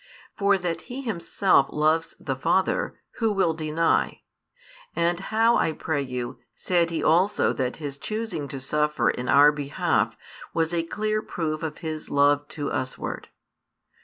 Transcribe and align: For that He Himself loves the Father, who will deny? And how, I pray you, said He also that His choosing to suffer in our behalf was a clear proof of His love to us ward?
For 0.35 0.57
that 0.57 0.81
He 0.89 1.03
Himself 1.03 1.67
loves 1.69 2.15
the 2.19 2.35
Father, 2.35 2.99
who 3.17 3.31
will 3.31 3.53
deny? 3.53 4.23
And 4.95 5.19
how, 5.19 5.57
I 5.57 5.73
pray 5.73 6.01
you, 6.01 6.39
said 6.55 6.89
He 6.89 7.03
also 7.03 7.53
that 7.53 7.75
His 7.75 7.99
choosing 7.99 8.47
to 8.47 8.59
suffer 8.59 9.11
in 9.11 9.29
our 9.29 9.51
behalf 9.51 10.17
was 10.55 10.73
a 10.73 10.81
clear 10.81 11.21
proof 11.21 11.61
of 11.61 11.77
His 11.85 12.09
love 12.09 12.47
to 12.47 12.71
us 12.71 12.97
ward? 12.97 13.27